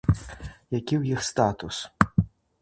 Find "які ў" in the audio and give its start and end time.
0.77-1.03